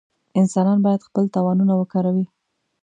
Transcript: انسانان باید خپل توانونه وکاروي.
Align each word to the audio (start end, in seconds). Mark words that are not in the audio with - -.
انسانان 0.39 0.79
باید 0.85 1.05
خپل 1.07 1.25
توانونه 1.35 1.73
وکاروي. 1.75 2.25